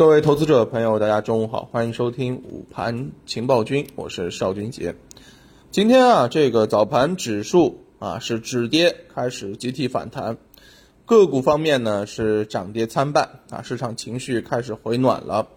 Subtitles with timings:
[0.00, 4.94] 各位投资者朋友，大家中午好，欢迎收听午盘情报君，我是邵军杰。
[5.70, 10.38] 今天啊，这个早盘指数啊是止跌开始集体反弹，
[11.04, 15.48] 个股方面呢是涨跌参半啊，市场情绪开始回暖了。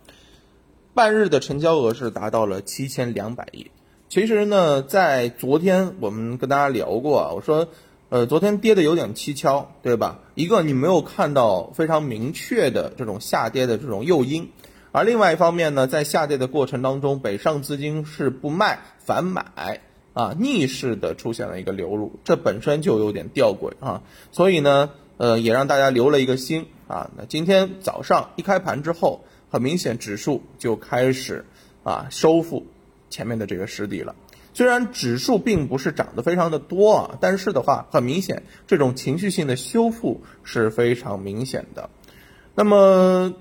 [0.94, 3.68] 半日的成交额是达到了七千两百亿。
[4.10, 7.70] 其实呢，在昨天我们跟大家聊过啊，我说。
[8.14, 10.20] 呃，昨天跌的有点蹊跷，对吧？
[10.36, 14.52] 一个你没有看到非常明确的这种下跌的这种诱因，
[14.91, 19.82] 而另外一方面呢，在下跌的过程当中，北上资金是不卖反买
[20.14, 27.10] 啊，逆势的出现了一个流入，这本身就有点吊诡啊，所以呢，呃，也让大家留了一个心啊。
[27.18, 31.46] 那今天早上一开盘之后，很明显指数就开始
[31.82, 32.67] 啊收复
[33.09, 34.14] 前面的这个失地了。
[34.53, 41.89] 虽然指数并不是涨得非常的多啊，但是的话，很明显这种情绪性的修复是非常明显的。
[42.53, 43.34] 那么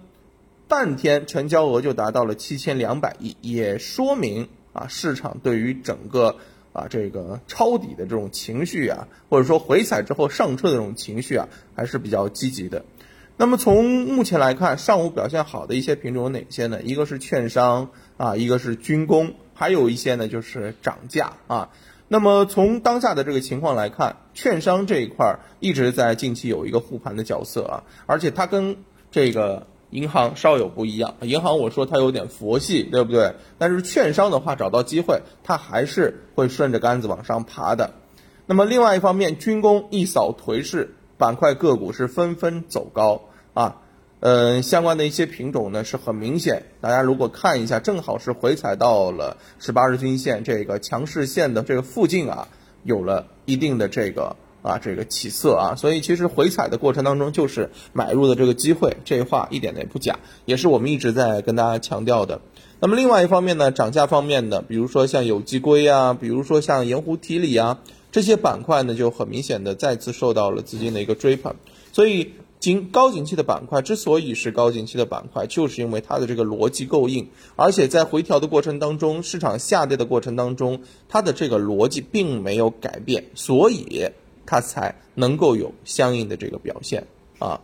[0.69, 6.37] 半天成交额就达到了七千两百亿，也说明啊，市场对于整个
[6.73, 12.87] 啊这个抄底的这种情绪啊，或者说回踩之后上车的这种情绪啊，还是比较积极的。
[13.37, 16.81] 那么从目前来看，上午表现好的一些品种有哪些呢？
[16.83, 19.35] 一个是券商啊，一个是军工。
[19.55, 21.71] 还有一些呢，就是涨价啊。
[22.09, 28.77] 那么从当下的这个情况来看，券商这一块儿一直在近期有一个护盘的角色啊，而且它跟
[29.11, 31.15] 这个银行稍有不一样。
[31.23, 33.35] 银行我说它有点佛系，对不对？
[33.57, 37.95] 但是券商的话，找到机会，它还是会顺着杆子往上爬的。
[38.45, 43.23] 那么另外一方面，军工一扫颓势，板块个股是纷纷走高
[43.55, 43.77] 啊。
[44.25, 52.47] 嗯，相关的一些品种呢是很明显，大家如果看一下，正好是回踩到了十八日均线这个强势线的这个附近啊，
[52.85, 62.41] 有了一定的这个啊这个起色啊，所以其实回踩的过程当中就是买入的这个机会，这话一点也不假，也是我们一直在跟大家强调的。
[62.79, 67.81] 那么另外一方面呢，涨价方面的，比如说像有机硅啊，比如说像盐湖提锂啊，
[68.13, 71.57] 这些板块呢就很明显的再次受到了资金的一个追捧，
[71.93, 72.35] 所以。
[72.63, 84.09] 景高景气的板块之所以是高景气的板块，就是因为它的这个逻辑够硬，而且在回调的过程当中，市场下跌的过程当中，它的这个逻辑并没有改变，所以
[84.47, 87.09] 它才能够有相应的这个表现
[87.41, 87.61] 啊。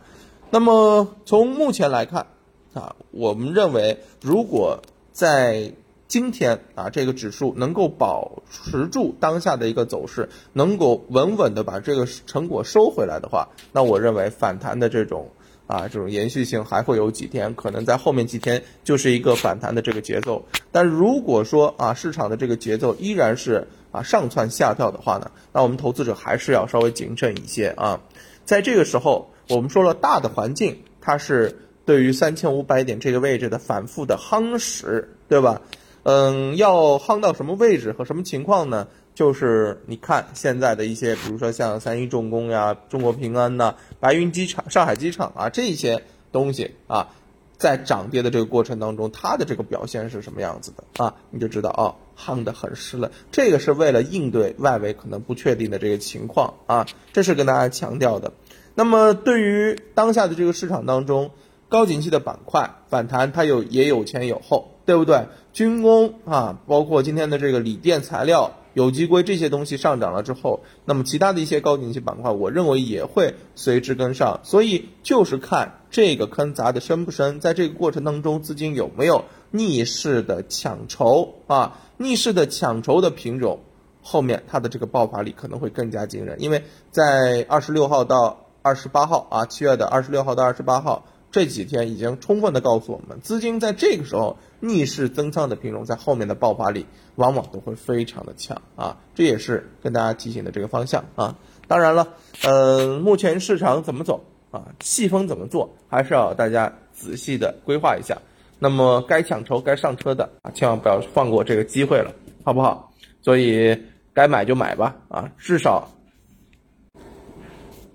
[0.51, 2.27] 那么从目前来看
[2.73, 4.81] 啊，我们认为如果
[5.13, 5.71] 在
[6.09, 15.29] 今天啊，这个指数能够保持住当下的一个走势，能够稳稳的把这个成果收回来的话，那我认为反弹的这种
[15.67, 20.47] 啊这种延续性还会有几天，可能在后面几天就是一个反弹的这个节奏。
[20.71, 28.01] 但如果说啊市场的这个节奏依然是啊上蹿下跳的话呢，那我们投资者还是要稍微谨慎一些啊。
[28.45, 31.55] 在这个时候，我们说了大的环境，它是
[31.85, 35.61] 对于三千五百点这个位置的反复的夯实，对吧？
[36.03, 38.87] 嗯，要夯到什么位置和什么情况呢？
[39.15, 47.09] 就是你看现在的一些，比如说像三一重工呀、中国平安呐、白云机场、上海机场啊这些东西啊，
[47.57, 51.15] 在涨跌的这个过程当中，它的这个表现是什么样子的啊？
[51.31, 53.11] 你就知道哦，夯得很实了。
[53.29, 58.31] 这个是为了应对外围可能不确定的这个情况啊，这是跟大家强调的。
[58.73, 61.31] 那么对于当下的这个市场当中，
[61.67, 64.75] 高景气的板块反弹，它有也有前有后。
[64.89, 65.27] 对不对？
[65.53, 74.39] 军工啊，包括今天的这个锂电材料、有机硅这些东西上涨了之后，那么其他的一些高景气板块，我认为也会随之跟上。
[74.41, 81.77] 所以就是看这个坑砸的深不深，在这个过程当中，资金有没有逆势的抢筹啊？
[81.97, 83.59] 逆势的抢筹的品种，
[84.01, 86.41] 后面它的这个爆发力可能会更加惊人。
[86.41, 91.05] 因为在二十六号到二十八号啊，七月的二十六号到二十八号。
[91.31, 96.85] 这几天已经充分的告诉我们，资金在这个时候逆势增仓的品种，在后面的爆发力
[97.15, 101.35] 往往都会非常的强啊，这也是跟大家提醒的这个方向啊。
[101.67, 102.13] 当然了，
[102.43, 108.17] 呃，目前市场怎么走啊，细分怎么做，还是要大家仔细的规划一下。
[108.57, 112.11] 那么该抢筹、该上车的啊，千万不要放过这个机会了，
[112.43, 112.91] 好不好？
[113.21, 113.83] 所以
[114.13, 115.89] 该买就买吧啊，至少。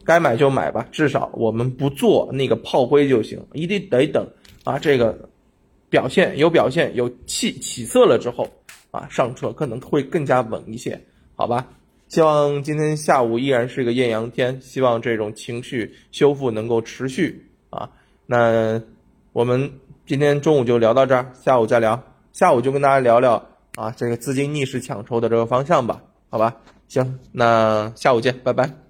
[0.05, 4.29] 该买就买吧，至少我们不做那个炮灰就行，一定得等
[4.65, 5.29] 啊，这个
[5.89, 8.49] 表现有表现有起起色了之后
[8.91, 11.01] 啊，上车可能会更加稳一些，
[11.35, 11.67] 好吧？
[12.09, 17.91] 希望今天下午依然是个艳阳天，希望这种情绪修复能够持续啊。
[18.27, 18.81] 那
[19.33, 19.73] 我们
[20.06, 26.56] 今天中午就聊到这儿，下午再聊，下午就跟大家聊聊啊，这个资金逆势抢筹的这个方向吧，好吧？
[26.87, 28.83] 行，那下午见，拜拜。